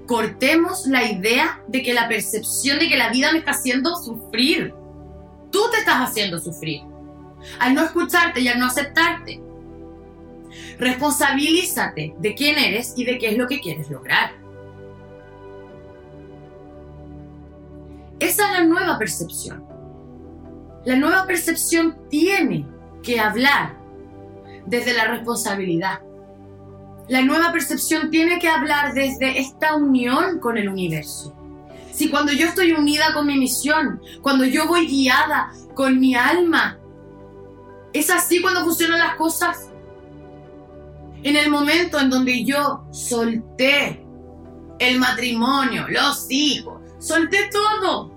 cortemos 0.08 0.88
la 0.88 1.10
idea 1.10 1.62
de 1.68 1.84
que 1.84 1.94
la 1.94 2.08
percepción 2.08 2.80
de 2.80 2.88
que 2.88 2.98
la 2.98 3.10
vida 3.10 3.32
me 3.32 3.40
está 3.40 3.52
haciendo 3.52 3.96
sufrir. 3.98 4.74
Tú 5.52 5.60
te 5.72 5.78
estás 5.78 6.10
haciendo 6.10 6.40
sufrir. 6.40 6.82
Al 7.60 7.74
no 7.74 7.84
escucharte 7.84 8.40
y 8.40 8.48
al 8.48 8.60
no 8.60 8.68
aceptarte. 8.68 9.42
Responsabilízate 10.80 12.16
de 12.18 12.36
quién 12.36 12.58
eres 12.58 12.94
y 12.96 13.06
de 13.06 13.18
qué 13.18 13.30
es 13.30 13.38
lo 13.38 13.48
que 13.48 13.60
quieres 13.60 13.90
lograr. 13.90 14.32
Esa 18.20 18.52
es 18.52 18.60
la 18.60 18.64
nueva 18.66 18.98
percepción. 18.98 19.64
La 20.86 20.96
nueva 20.96 21.26
percepción 21.26 21.98
tiene 22.10 22.66
que 23.04 23.20
hablar 23.20 23.78
desde 24.66 24.94
la 24.94 25.06
responsabilidad. 25.06 26.02
La 27.08 27.22
nueva 27.22 27.52
percepción 27.52 28.10
tiene 28.10 28.40
que 28.40 28.50
hablar 28.50 28.94
desde 28.94 29.40
esta 29.40 29.76
unión 29.76 30.40
con 30.40 30.58
el 30.58 30.68
universo. 30.68 31.34
Si 31.92 32.10
cuando 32.10 32.32
yo 32.32 32.48
estoy 32.48 32.74
unida 32.74 33.14
con 33.14 33.26
mi 33.26 33.38
misión, 33.38 34.02
cuando 34.22 34.46
yo 34.46 34.68
voy 34.68 34.88
guiada 34.88 35.52
con 35.74 36.00
mi 36.00 36.16
alma, 36.16 36.78
es 37.94 38.10
así 38.10 38.42
cuando 38.42 38.64
funcionan 38.64 39.00
las 39.00 39.16
cosas. 39.16 39.70
En 41.28 41.36
el 41.36 41.50
momento 41.50 42.00
en 42.00 42.10
donde 42.10 42.46
yo 42.46 42.88
solté 42.90 44.02
el 44.80 44.98
matrimonio, 44.98 45.86
los 45.90 46.26
hijos, 46.30 46.80
solté 47.00 47.50
todo, 47.52 48.14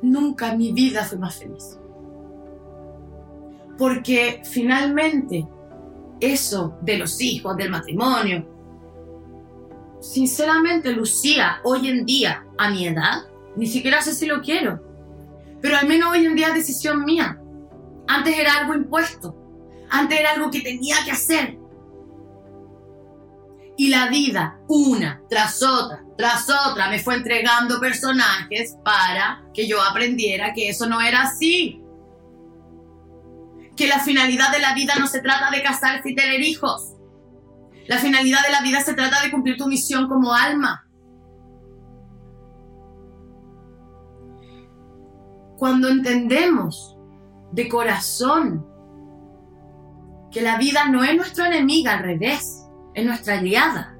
nunca 0.00 0.54
mi 0.56 0.72
vida 0.72 1.04
fue 1.04 1.18
más 1.18 1.38
feliz. 1.38 1.78
Porque 3.76 4.40
finalmente 4.42 5.46
eso 6.18 6.78
de 6.80 6.96
los 6.96 7.20
hijos, 7.20 7.58
del 7.58 7.72
matrimonio, 7.72 8.48
sinceramente 10.00 10.92
Lucía, 10.92 11.60
hoy 11.62 11.88
en 11.88 12.06
día, 12.06 12.46
a 12.56 12.70
mi 12.70 12.86
edad, 12.86 13.24
ni 13.54 13.66
siquiera 13.66 14.00
sé 14.00 14.14
si 14.14 14.24
lo 14.24 14.40
quiero. 14.40 14.80
Pero 15.60 15.76
al 15.76 15.86
menos 15.86 16.10
hoy 16.10 16.24
en 16.24 16.34
día 16.34 16.48
es 16.48 16.54
decisión 16.54 17.04
mía. 17.04 17.38
Antes 18.06 18.38
era 18.38 18.60
algo 18.60 18.72
impuesto. 18.72 19.37
Antes 19.90 20.20
era 20.20 20.32
algo 20.32 20.50
que 20.50 20.60
tenía 20.60 20.96
que 21.04 21.12
hacer. 21.12 21.58
Y 23.76 23.88
la 23.88 24.08
vida, 24.08 24.58
una 24.66 25.22
tras 25.30 25.62
otra, 25.62 26.04
tras 26.16 26.48
otra, 26.50 26.88
me 26.88 26.98
fue 26.98 27.14
entregando 27.14 27.78
personajes 27.78 28.76
para 28.84 29.44
que 29.54 29.68
yo 29.68 29.80
aprendiera 29.80 30.52
que 30.52 30.68
eso 30.68 30.86
no 30.88 31.00
era 31.00 31.22
así. 31.22 31.80
Que 33.76 33.86
la 33.86 34.00
finalidad 34.00 34.50
de 34.50 34.58
la 34.58 34.74
vida 34.74 34.94
no 34.98 35.06
se 35.06 35.20
trata 35.20 35.50
de 35.50 35.62
casarse 35.62 36.10
y 36.10 36.16
tener 36.16 36.40
hijos. 36.40 36.94
La 37.86 37.98
finalidad 37.98 38.42
de 38.44 38.52
la 38.52 38.62
vida 38.62 38.80
se 38.80 38.94
trata 38.94 39.22
de 39.22 39.30
cumplir 39.30 39.56
tu 39.56 39.68
misión 39.68 40.08
como 40.08 40.34
alma. 40.34 40.84
Cuando 45.56 45.88
entendemos 45.88 46.96
de 47.52 47.68
corazón 47.68 48.66
que 50.30 50.40
la 50.42 50.58
vida 50.58 50.88
no 50.88 51.04
es 51.04 51.16
nuestra 51.16 51.48
enemiga, 51.48 51.94
al 51.94 52.04
revés, 52.04 52.66
es 52.94 53.06
nuestra 53.06 53.38
aliada, 53.38 53.96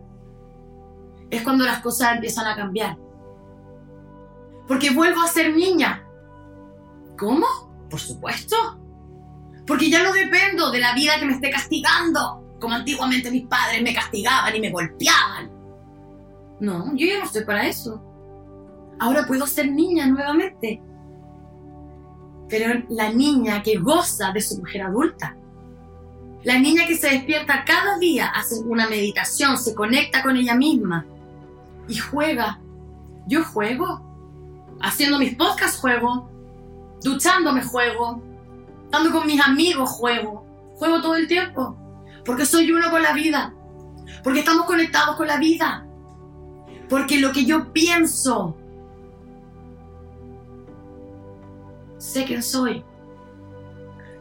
es 1.31 1.43
cuando 1.43 1.65
las 1.65 1.81
cosas 1.81 2.15
empiezan 2.15 2.47
a 2.47 2.57
cambiar. 2.57 2.97
Porque 4.67 4.91
vuelvo 4.91 5.23
a 5.23 5.29
ser 5.29 5.55
niña. 5.55 6.05
¿Cómo? 7.19 7.47
Por 7.89 7.99
supuesto. 7.99 8.57
Porque 9.67 9.91
ya 9.91 10.03
no 10.03 10.13
dependo 10.13 10.71
de 10.71 10.81
la 10.81 10.95
vida 10.95 11.19
que 11.19 11.27
me 11.27 11.35
esté 11.35 11.51
castigando, 11.51 12.57
como 12.61 12.75
antiguamente 12.75 13.31
mis 13.31 13.47
padres 13.47 13.83
me 13.83 13.95
castigaban 13.95 14.55
y 14.55 14.61
me 14.61 14.71
golpeaban. 14.71 15.51
No, 16.61 16.95
yo 16.95 17.07
ya 17.07 17.19
no 17.19 17.25
estoy 17.25 17.45
para 17.45 17.67
eso. 17.67 18.03
Ahora 18.99 19.27
puedo 19.27 19.47
ser 19.47 19.71
niña 19.71 20.07
nuevamente. 20.07 20.83
Pero 22.49 22.83
la 22.89 23.11
niña 23.11 23.63
que 23.63 23.79
goza 23.79 24.33
de 24.33 24.41
su 24.41 24.59
mujer 24.59 24.83
adulta, 24.83 25.37
la 26.45 26.59
niña 26.59 26.87
que 26.87 26.97
se 26.97 27.09
despierta 27.09 27.65
cada 27.65 27.99
día, 27.99 28.29
hace 28.29 28.61
una 28.61 28.89
meditación, 28.89 29.59
se 29.59 29.75
conecta 29.75 30.23
con 30.23 30.37
ella 30.37 30.55
misma 30.55 31.05
y 31.89 31.97
juega. 31.97 32.61
Yo 33.27 33.45
juego. 33.45 34.01
Haciendo 34.81 35.19
mis 35.19 35.35
podcasts 35.35 35.81
juego. 35.81 36.31
Duchándome 37.03 37.63
juego. 37.63 38.23
Estando 38.85 39.11
con 39.11 39.27
mis 39.27 39.41
amigos 39.41 39.91
juego. 39.91 40.45
Juego 40.77 41.03
todo 41.03 41.17
el 41.17 41.27
tiempo. 41.27 41.77
Porque 42.25 42.47
soy 42.47 42.71
uno 42.71 42.91
con 42.91 43.03
la 43.03 43.13
vida. 43.13 43.53
Porque 44.23 44.41
estamos 44.41 44.67
conectados 44.67 45.17
con 45.17 45.27
la 45.27 45.39
vida. 45.39 45.87
Porque 46.89 47.19
lo 47.19 47.33
que 47.33 47.45
yo 47.45 47.73
pienso, 47.73 48.57
sé 51.99 52.25
quién 52.25 52.43
soy. 52.43 52.83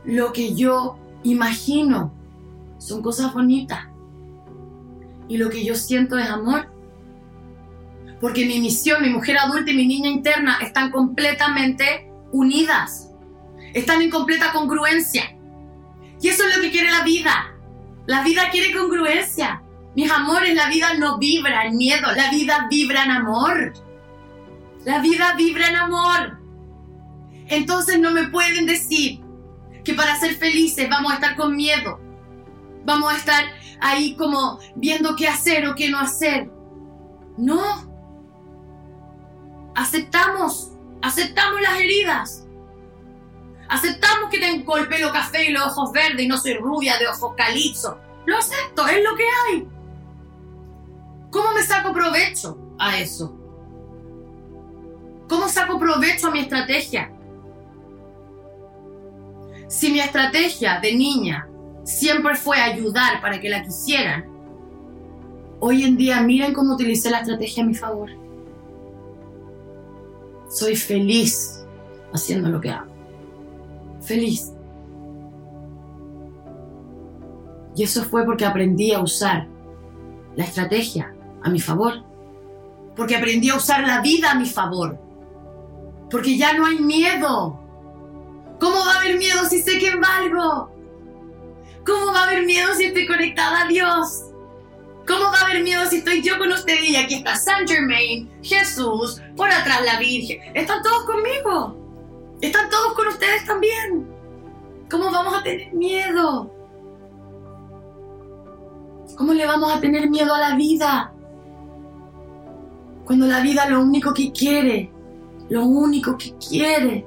Lo 0.04 0.34
que 0.34 0.54
yo 0.54 0.98
imagino 1.24 2.14
son 2.78 3.02
cosas 3.02 3.34
bonitas. 3.34 3.86
Y 5.28 5.38
lo 5.38 5.50
que 5.50 5.64
yo 5.64 5.76
siento 5.76 6.18
es 6.18 6.30
amor. 6.30 6.70
Porque 8.22 8.46
mi 8.46 8.60
misión, 8.60 9.02
mi 9.02 9.10
mujer 9.10 9.38
adulta 9.38 9.72
y 9.72 9.76
mi 9.76 9.86
niña 9.86 10.10
interna 10.10 10.58
están 10.62 10.92
completamente 10.92 12.10
unidas. 12.32 13.12
Están 13.74 14.02
en 14.02 14.10
completa 14.10 14.52
congruencia. 14.54 15.36
Y 16.22 16.30
eso 16.30 16.44
es 16.48 16.56
lo 16.56 16.62
que 16.62 16.72
quiere 16.72 16.90
la 16.92 17.04
vida. 17.04 17.54
La 18.06 18.24
vida 18.24 18.50
quiere 18.52 18.74
congruencia. 18.74 19.62
Mis 19.96 20.10
amores, 20.12 20.56
la 20.56 20.70
vida 20.70 20.94
no 20.94 21.18
vibra 21.18 21.66
en 21.66 21.78
miedo, 21.78 22.08
la 22.16 22.32
vida 22.32 22.68
vibra 22.70 23.04
en 23.04 23.12
amor. 23.12 23.74
La 24.86 25.00
vida 25.00 25.34
vibra 25.36 25.70
en 25.70 25.76
amor. 25.76 26.38
Entonces 27.48 28.00
no 28.00 28.12
me 28.12 28.28
pueden 28.28 28.66
decir 28.66 29.22
que 29.88 29.94
para 29.94 30.20
ser 30.20 30.36
felices 30.36 30.90
vamos 30.90 31.14
a 31.14 31.16
estar 31.16 31.38
con 31.38 31.56
miedo. 31.56 31.98
Vamos 32.84 33.14
a 33.14 33.16
estar 33.16 33.46
ahí 33.80 34.18
como 34.18 34.60
viendo 34.76 35.16
qué 35.16 35.30
hacer 35.30 35.66
o 35.66 35.76
qué 35.76 35.90
no 35.90 35.98
hacer. 35.98 36.52
No. 37.38 37.64
Aceptamos, 39.76 40.74
aceptamos 41.02 41.62
las 41.62 41.80
heridas. 41.80 42.46
Aceptamos 43.70 44.30
que 44.30 44.40
tengo 44.40 44.76
el 44.76 44.90
pelo 44.90 45.14
café 45.14 45.46
y 45.46 45.54
los 45.54 45.66
ojos 45.68 45.94
verdes 45.94 46.26
y 46.26 46.28
no 46.28 46.38
soy 46.38 46.56
rubia 46.56 46.98
de 46.98 47.08
ojos 47.08 47.34
calizos. 47.38 47.96
Lo 48.26 48.38
acepto, 48.38 48.86
es 48.88 49.02
lo 49.02 49.16
que 49.16 49.24
hay. 49.24 49.68
¿Cómo 51.32 51.54
me 51.54 51.64
saco 51.64 51.94
provecho 51.94 52.58
a 52.78 52.98
eso? 52.98 53.34
¿Cómo 55.30 55.48
saco 55.48 55.80
provecho 55.80 56.28
a 56.28 56.32
mi 56.32 56.40
estrategia? 56.40 57.17
Si 59.68 59.92
mi 59.92 60.00
estrategia 60.00 60.80
de 60.80 60.96
niña 60.96 61.48
siempre 61.84 62.36
fue 62.36 62.58
ayudar 62.58 63.22
para 63.22 63.40
que 63.40 63.50
la 63.50 63.64
quisieran, 63.64 64.26
hoy 65.60 65.84
en 65.84 65.98
día 65.98 66.22
miren 66.22 66.54
cómo 66.54 66.76
utilicé 66.76 67.10
la 67.10 67.20
estrategia 67.20 67.64
a 67.64 67.68
mi 67.68 67.74
favor. 67.74 68.10
Soy 70.50 70.76
feliz 70.76 71.66
haciendo 72.14 72.50
lo 72.50 72.62
que 72.62 72.70
hago. 72.70 72.92
Feliz. 74.02 74.54
Y 77.76 77.84
eso 77.84 78.04
fue 78.06 78.26
porque 78.26 78.46
aprendí 78.46 78.94
a 78.94 79.00
usar 79.00 79.48
la 80.36 80.46
estrategia 80.46 81.14
a 81.44 81.50
mi 81.50 81.60
favor. 81.60 82.04
Porque 82.96 83.16
aprendí 83.16 83.50
a 83.50 83.56
usar 83.56 83.86
la 83.86 84.02
vida 84.02 84.32
a 84.32 84.36
mi 84.36 84.46
favor. 84.46 84.98
Porque 86.10 86.38
ya 86.38 86.54
no 86.54 86.66
hay 86.66 86.80
miedo. 86.80 87.60
¿Cómo 88.60 88.78
va 88.78 88.94
a 88.94 89.00
haber 89.00 89.18
miedo 89.18 89.46
si 89.50 89.62
sé 89.62 89.78
que 89.78 89.96
valgo? 89.96 90.72
¿Cómo 91.86 92.08
va 92.08 92.22
a 92.22 92.24
haber 92.26 92.46
miedo 92.46 92.74
si 92.76 92.86
estoy 92.86 93.08
conectada 93.08 93.62
a 93.62 93.68
Dios? 93.68 94.24
¿Cómo 95.08 95.24
va 95.26 95.40
a 95.40 95.46
haber 95.46 95.64
miedo 95.64 95.86
si 95.90 95.98
estoy 95.98 96.22
yo 96.22 96.38
con 96.38 96.52
ustedes 96.52 96.90
y 96.90 96.96
aquí 96.96 97.16
está 97.16 97.36
Saint 97.36 97.70
Germain, 97.70 98.30
Jesús, 98.42 99.22
por 99.38 99.50
atrás 99.50 99.82
la 99.86 100.00
Virgen? 100.00 100.40
Están 100.54 100.82
todos 100.84 101.06
conmigo. 101.06 101.78
Están 102.42 102.70
todos 102.70 102.94
con 102.94 103.08
ustedes 103.08 103.46
también. 103.46 104.08
¿Cómo 104.90 105.12
vamos 105.12 105.34
a 105.34 105.44
tener 105.44 105.74
miedo? 105.74 106.52
¿Cómo 109.18 109.34
le 109.34 109.46
vamos 109.46 109.74
a 109.74 109.80
tener 109.80 110.10
miedo 110.10 110.34
a 110.34 110.40
la 110.40 110.56
vida? 110.56 111.14
Cuando 113.06 113.28
la 113.28 113.40
vida 113.40 113.70
lo 113.70 113.82
único 113.82 114.14
que 114.14 114.32
quiere, 114.32 114.92
lo 115.50 115.64
único 115.66 116.18
que 116.18 116.36
quiere 116.38 117.06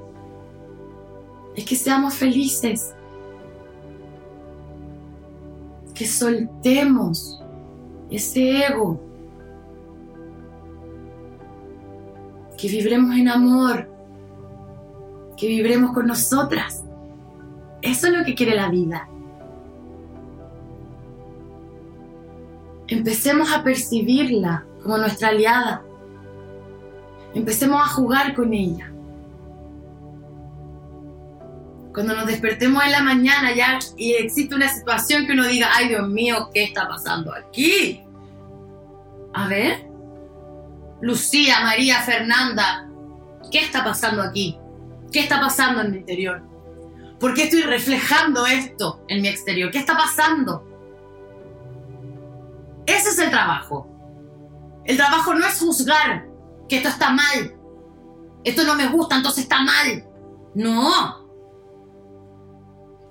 es 1.55 1.65
que 1.65 1.75
seamos 1.75 2.13
felices. 2.13 2.93
Que 5.93 6.05
soltemos 6.07 7.41
ese 8.09 8.65
ego. 8.65 8.99
Que 12.57 12.67
vibremos 12.67 13.15
en 13.15 13.27
amor. 13.27 13.89
Que 15.37 15.47
vibremos 15.47 15.91
con 15.91 16.07
nosotras. 16.07 16.83
Eso 17.81 18.07
es 18.07 18.13
lo 18.13 18.23
que 18.23 18.35
quiere 18.35 18.55
la 18.55 18.69
vida. 18.69 19.07
Empecemos 22.87 23.51
a 23.53 23.63
percibirla 23.63 24.65
como 24.83 24.97
nuestra 24.97 25.29
aliada. 25.29 25.83
Empecemos 27.33 27.81
a 27.81 27.87
jugar 27.87 28.35
con 28.35 28.53
ella. 28.53 28.90
Cuando 31.93 32.15
nos 32.15 32.25
despertemos 32.25 32.83
en 32.85 32.91
la 32.91 33.01
mañana 33.01 33.53
ya 33.53 33.79
y 33.97 34.13
existe 34.13 34.55
una 34.55 34.69
situación 34.69 35.25
que 35.25 35.33
uno 35.33 35.45
diga, 35.45 35.69
ay 35.73 35.89
Dios 35.89 36.07
mío, 36.07 36.49
¿qué 36.53 36.63
está 36.63 36.87
pasando 36.87 37.33
aquí? 37.33 38.01
A 39.33 39.47
ver, 39.47 39.87
Lucía, 41.01 41.61
María, 41.61 42.01
Fernanda, 42.01 42.87
¿qué 43.51 43.59
está 43.59 43.83
pasando 43.83 44.21
aquí? 44.21 44.57
¿Qué 45.11 45.19
está 45.19 45.41
pasando 45.41 45.81
en 45.81 45.91
mi 45.91 45.97
interior? 45.97 46.41
¿Por 47.19 47.33
qué 47.33 47.43
estoy 47.43 47.61
reflejando 47.63 48.45
esto 48.45 49.03
en 49.07 49.21
mi 49.21 49.27
exterior? 49.27 49.69
¿Qué 49.71 49.79
está 49.79 49.97
pasando? 49.97 50.65
Ese 52.85 53.09
es 53.09 53.19
el 53.19 53.29
trabajo. 53.29 53.87
El 54.85 54.97
trabajo 54.97 55.33
no 55.33 55.45
es 55.45 55.59
juzgar 55.59 56.27
que 56.67 56.77
esto 56.77 56.89
está 56.89 57.11
mal. 57.11 57.55
Esto 58.43 58.63
no 58.63 58.75
me 58.75 58.87
gusta, 58.87 59.17
entonces 59.17 59.43
está 59.43 59.61
mal. 59.61 60.05
No. 60.55 61.20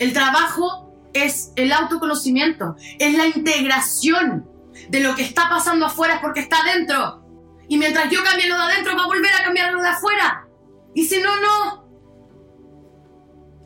El 0.00 0.14
trabajo 0.14 0.90
es 1.12 1.52
el 1.56 1.70
autoconocimiento, 1.72 2.74
es 2.98 3.16
la 3.16 3.26
integración 3.26 4.48
de 4.88 5.00
lo 5.00 5.14
que 5.14 5.22
está 5.22 5.50
pasando 5.50 5.86
afuera 5.86 6.20
porque 6.22 6.40
está 6.40 6.56
adentro. 6.62 7.22
Y 7.68 7.76
mientras 7.76 8.10
yo 8.10 8.24
cambie 8.24 8.48
lo 8.48 8.56
de 8.56 8.62
adentro, 8.62 8.96
va 8.96 9.04
a 9.04 9.06
volver 9.06 9.30
a 9.38 9.44
cambiar 9.44 9.72
lo 9.74 9.82
de 9.82 9.88
afuera. 9.88 10.48
Y 10.94 11.04
si 11.04 11.20
no, 11.20 11.30
no. 11.40 11.84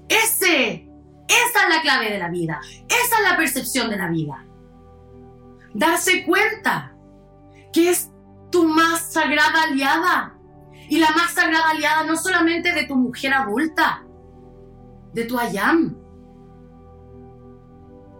Ese, 0.08 0.88
esa 1.28 1.62
es 1.62 1.74
la 1.74 1.82
clave 1.82 2.10
de 2.10 2.18
la 2.18 2.28
vida. 2.28 2.60
Esa 2.88 3.16
es 3.16 3.30
la 3.30 3.36
percepción 3.36 3.88
de 3.88 3.96
la 3.96 4.08
vida. 4.08 4.44
Darse 5.72 6.24
cuenta 6.24 6.96
que 7.72 7.90
es 7.90 8.10
tu 8.50 8.64
más 8.64 9.12
sagrada 9.12 9.62
aliada. 9.70 10.34
Y 10.88 10.98
la 10.98 11.12
más 11.12 11.32
sagrada 11.32 11.70
aliada 11.70 12.02
no 12.02 12.16
solamente 12.16 12.72
de 12.72 12.86
tu 12.86 12.96
mujer 12.96 13.32
adulta, 13.32 14.04
de 15.12 15.24
tu 15.24 15.38
ayam, 15.38 16.03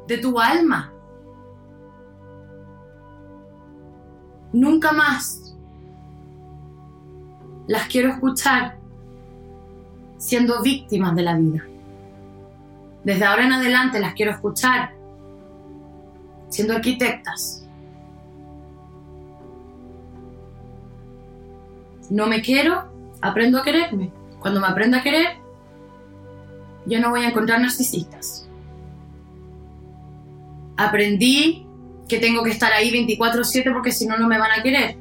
de 0.07 0.19
tu 0.19 0.39
alma. 0.39 0.93
Nunca 4.53 4.93
más 4.93 5.57
las 7.67 7.89
quiero 7.89 8.11
escuchar 8.11 8.79
siendo 10.19 10.63
víctimas 10.63 11.15
de 11.17 11.23
la 11.23 11.37
vida. 11.37 11.65
Desde 13.03 13.25
ahora 13.25 13.45
en 13.45 13.53
adelante 13.53 14.01
las 14.01 14.15
quiero 14.15 14.33
escuchar 14.33 14.93
siendo 16.49 16.75
arquitectas. 16.75 17.67
No 22.11 22.27
me 22.27 22.43
quiero, 22.43 22.85
aprendo 23.21 23.59
a 23.59 23.65
quererme. 23.65 24.13
Cuando 24.39 24.61
me 24.61 24.67
aprenda 24.67 24.99
a 24.99 25.03
querer, 25.03 25.39
yo 26.87 27.01
no 27.01 27.11
voy 27.11 27.25
a 27.25 27.31
encontrar 27.31 27.61
narcisistas 27.61 28.45
aprendí 30.77 31.67
que 32.09 32.19
tengo 32.19 32.43
que 32.43 32.51
estar 32.51 32.73
ahí 32.73 32.91
24/7 32.91 33.73
porque 33.73 33.93
si 33.93 34.07
no, 34.07 34.19
no 34.19 34.29
me 34.29 34.39
van 34.39 34.51
a 34.51 34.63
querer. 34.63 34.97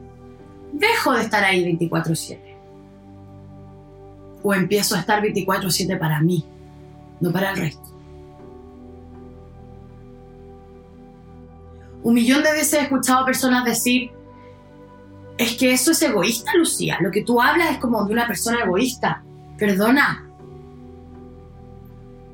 Dejo 0.72 1.14
de 1.14 1.22
estar 1.22 1.44
ahí 1.44 1.64
24/7. 1.64 2.56
O 4.42 4.54
empiezo 4.54 4.96
a 4.96 5.00
estar 5.00 5.22
24/7 5.22 5.98
para 5.98 6.20
mí, 6.22 6.46
no 7.20 7.32
para 7.32 7.52
el 7.52 7.58
resto. 7.58 7.94
Un 12.04 12.14
millón 12.16 12.44
de 12.44 12.52
veces 12.52 12.74
he 12.74 12.82
escuchado 12.82 13.22
a 13.22 13.26
personas 13.26 13.64
decir, 13.64 14.12
es 15.38 15.56
que 15.56 15.72
eso 15.72 15.92
es 15.92 16.02
egoísta, 16.02 16.52
Lucía. 16.56 16.98
Lo 17.00 17.12
que 17.12 17.24
tú 17.24 17.42
hablas 17.42 17.72
es 17.72 17.78
como 17.78 18.04
de 18.06 18.14
una 18.14 18.28
persona 18.28 18.64
egoísta. 18.64 19.24
Perdona. 19.58 20.30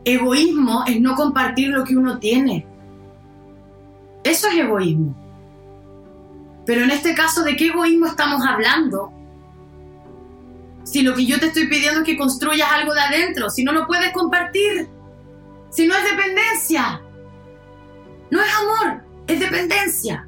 Egoísmo 0.04 0.84
es 0.88 1.00
no 1.00 1.16
compartir 1.16 1.70
lo 1.70 1.84
que 1.84 1.96
uno 1.96 2.18
tiene. 2.18 2.66
Eso 4.30 4.48
es 4.48 4.60
egoísmo. 4.60 5.16
Pero 6.64 6.84
en 6.84 6.92
este 6.92 7.16
caso, 7.16 7.44
¿de 7.44 7.56
qué 7.56 7.70
egoísmo 7.70 8.06
estamos 8.06 8.46
hablando? 8.46 9.12
Si 10.84 11.02
lo 11.02 11.16
que 11.16 11.26
yo 11.26 11.40
te 11.40 11.48
estoy 11.48 11.68
pidiendo 11.68 12.02
es 12.02 12.06
que 12.06 12.16
construyas 12.16 12.72
algo 12.72 12.94
de 12.94 13.02
adentro, 13.02 13.50
si 13.50 13.64
no 13.64 13.72
lo 13.72 13.88
puedes 13.88 14.14
compartir, 14.14 14.88
si 15.72 15.88
no 15.88 15.96
es 15.96 16.04
dependencia, 16.04 17.02
no 18.30 18.40
es 18.40 18.48
amor, 18.54 19.04
es 19.26 19.40
dependencia. 19.40 20.28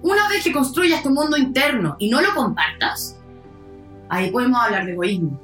Una 0.00 0.26
vez 0.30 0.44
que 0.44 0.52
construyas 0.52 1.02
tu 1.02 1.10
mundo 1.10 1.36
interno 1.36 1.96
y 1.98 2.08
no 2.08 2.22
lo 2.22 2.34
compartas, 2.34 3.18
ahí 4.08 4.30
podemos 4.30 4.58
hablar 4.58 4.86
de 4.86 4.92
egoísmo. 4.92 5.38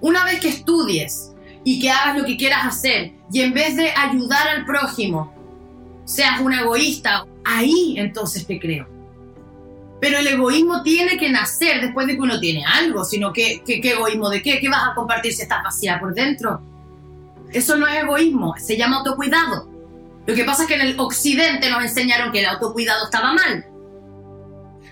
Una 0.00 0.24
vez 0.24 0.40
que 0.40 0.48
estudies 0.48 1.34
y 1.64 1.78
que 1.82 1.90
hagas 1.90 2.16
lo 2.16 2.24
que 2.24 2.38
quieras 2.38 2.64
hacer 2.64 3.12
y 3.30 3.42
en 3.42 3.52
vez 3.52 3.76
de 3.76 3.90
ayudar 3.90 4.48
al 4.48 4.64
prójimo, 4.64 5.38
seas 6.04 6.40
un 6.40 6.52
egoísta, 6.52 7.26
ahí 7.44 7.94
entonces 7.98 8.46
te 8.46 8.58
creo. 8.58 8.88
Pero 10.00 10.18
el 10.18 10.26
egoísmo 10.26 10.82
tiene 10.82 11.18
que 11.18 11.30
nacer 11.30 11.80
después 11.82 12.06
de 12.06 12.14
que 12.14 12.22
uno 12.22 12.40
tiene 12.40 12.64
algo, 12.64 13.04
sino 13.04 13.32
que, 13.32 13.62
¿qué 13.64 13.80
egoísmo 13.82 14.30
de 14.30 14.42
qué? 14.42 14.58
¿Qué 14.58 14.68
vas 14.68 14.88
a 14.90 14.94
compartir 14.94 15.32
si 15.32 15.42
estás 15.42 15.62
vacía 15.62 16.00
por 16.00 16.14
dentro? 16.14 16.62
Eso 17.52 17.76
no 17.76 17.86
es 17.86 18.02
egoísmo, 18.02 18.54
se 18.58 18.76
llama 18.76 18.98
autocuidado. 18.98 19.68
Lo 20.26 20.34
que 20.34 20.44
pasa 20.44 20.62
es 20.62 20.68
que 20.68 20.74
en 20.74 20.82
el 20.82 21.00
occidente 21.00 21.68
nos 21.70 21.82
enseñaron 21.82 22.32
que 22.32 22.40
el 22.40 22.46
autocuidado 22.46 23.04
estaba 23.04 23.32
mal. 23.32 23.66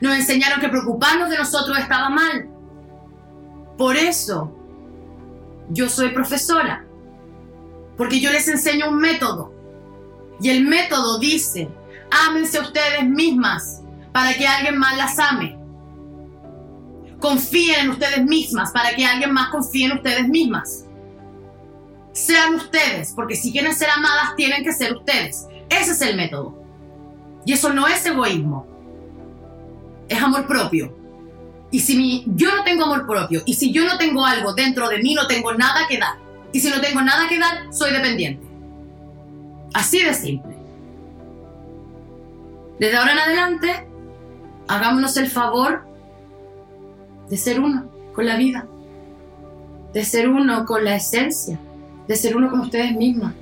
Nos 0.00 0.16
enseñaron 0.16 0.60
que 0.60 0.68
preocuparnos 0.68 1.30
de 1.30 1.38
nosotros 1.38 1.78
estaba 1.78 2.08
mal. 2.08 2.48
Por 3.76 3.96
eso 3.96 4.52
yo 5.70 5.88
soy 5.88 6.10
profesora. 6.10 6.84
Porque 7.96 8.20
yo 8.20 8.30
les 8.30 8.48
enseño 8.48 8.90
un 8.90 8.98
método. 8.98 9.52
Y 10.40 10.50
el 10.50 10.64
método 10.64 11.18
dice, 11.18 11.68
ámense 12.10 12.60
ustedes 12.60 13.04
mismas 13.04 13.82
para 14.12 14.34
que 14.34 14.46
alguien 14.46 14.78
más 14.78 14.96
las 14.96 15.18
ame. 15.18 15.58
Confíen 17.20 17.80
en 17.80 17.90
ustedes 17.90 18.24
mismas 18.24 18.70
para 18.72 18.94
que 18.94 19.04
alguien 19.04 19.32
más 19.32 19.48
confíe 19.48 19.86
en 19.86 19.92
ustedes 19.92 20.28
mismas. 20.28 20.84
Sean 22.12 22.54
ustedes, 22.54 23.12
porque 23.14 23.36
si 23.36 23.52
quieren 23.52 23.74
ser 23.74 23.90
amadas 23.90 24.34
tienen 24.36 24.64
que 24.64 24.72
ser 24.72 24.96
ustedes. 24.96 25.46
Ese 25.68 25.92
es 25.92 26.00
el 26.02 26.16
método. 26.16 26.56
Y 27.44 27.52
eso 27.52 27.72
no 27.72 27.86
es 27.86 28.04
egoísmo. 28.06 28.66
Es 30.08 30.22
amor 30.22 30.46
propio. 30.46 30.96
Y 31.70 31.80
si 31.80 31.96
mi, 31.96 32.24
yo 32.28 32.54
no 32.54 32.64
tengo 32.64 32.84
amor 32.84 33.06
propio, 33.06 33.42
y 33.44 33.54
si 33.54 33.72
yo 33.72 33.84
no 33.84 33.98
tengo 33.98 34.24
algo 34.24 34.54
dentro 34.54 34.88
de 34.88 34.98
mí, 34.98 35.14
no 35.14 35.26
tengo 35.26 35.52
nada 35.52 35.86
que 35.86 35.98
dar. 35.98 36.16
Y 36.52 36.60
si 36.60 36.70
no 36.70 36.80
tengo 36.80 37.02
nada 37.02 37.28
que 37.28 37.38
dar, 37.38 37.72
soy 37.72 37.92
dependiente. 37.92 38.47
Así 39.74 40.02
de 40.02 40.14
simple. 40.14 40.56
Desde 42.78 42.96
ahora 42.96 43.12
en 43.12 43.18
adelante, 43.18 43.86
hagámonos 44.68 45.16
el 45.16 45.28
favor 45.28 45.84
de 47.28 47.36
ser 47.36 47.60
uno 47.60 47.90
con 48.14 48.26
la 48.26 48.36
vida, 48.36 48.66
de 49.92 50.04
ser 50.04 50.28
uno 50.28 50.64
con 50.64 50.84
la 50.84 50.96
esencia, 50.96 51.58
de 52.06 52.16
ser 52.16 52.36
uno 52.36 52.50
con 52.50 52.60
ustedes 52.60 52.94
mismas. 52.96 53.34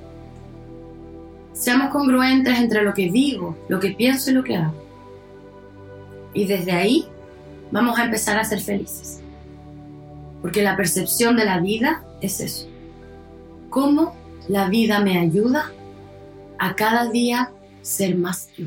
Seamos 1.53 1.89
congruentes 1.89 2.57
entre 2.59 2.83
lo 2.83 2.93
que 2.93 3.09
digo, 3.09 3.57
lo 3.67 3.79
que 3.79 3.91
pienso 3.91 4.31
y 4.31 4.33
lo 4.33 4.43
que 4.43 4.57
hago. 4.57 4.75
Y 6.33 6.45
desde 6.45 6.71
ahí 6.71 7.07
vamos 7.71 7.97
a 7.97 8.05
empezar 8.05 8.37
a 8.37 8.43
ser 8.43 8.59
felices. 8.59 9.21
Porque 10.41 10.61
la 10.61 10.77
percepción 10.77 11.35
de 11.35 11.45
la 11.45 11.59
vida 11.59 12.03
es 12.21 12.39
eso. 12.39 12.67
Cómo 13.69 14.15
la 14.47 14.69
vida 14.69 14.99
me 14.99 15.17
ayuda 15.17 15.71
a 16.59 16.75
cada 16.75 17.09
día 17.09 17.51
ser 17.81 18.15
más 18.15 18.49
yo. 18.57 18.65